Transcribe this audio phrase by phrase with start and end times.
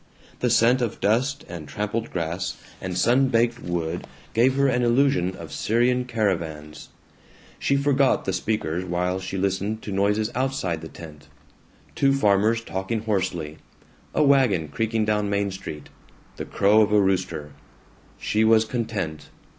[0.39, 5.35] The scent of dust and trampled grass and sun baked wood gave her an illusion
[5.35, 6.89] of Syrian caravans;
[7.59, 11.27] she forgot the speakers while she listened to noises outside the tent:
[11.93, 13.59] two farmers talking hoarsely,
[14.15, 15.89] a wagon creaking down Main Street,
[16.37, 17.51] the crow of a rooster.
[18.17, 19.29] She was content.